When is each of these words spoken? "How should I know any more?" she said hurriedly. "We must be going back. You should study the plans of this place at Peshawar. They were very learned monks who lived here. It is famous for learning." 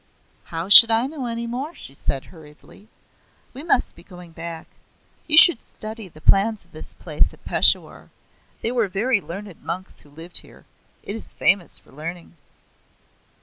"How 0.45 0.67
should 0.67 0.89
I 0.89 1.05
know 1.05 1.27
any 1.27 1.45
more?" 1.45 1.75
she 1.75 1.93
said 1.93 2.25
hurriedly. 2.25 2.87
"We 3.53 3.61
must 3.61 3.93
be 3.93 4.01
going 4.01 4.31
back. 4.31 4.65
You 5.27 5.37
should 5.37 5.61
study 5.61 6.07
the 6.07 6.21
plans 6.21 6.65
of 6.65 6.71
this 6.71 6.95
place 6.95 7.33
at 7.35 7.45
Peshawar. 7.45 8.09
They 8.63 8.71
were 8.71 8.87
very 8.87 9.21
learned 9.21 9.61
monks 9.61 9.99
who 9.99 10.09
lived 10.09 10.39
here. 10.39 10.65
It 11.03 11.15
is 11.15 11.35
famous 11.35 11.77
for 11.77 11.91
learning." 11.91 12.35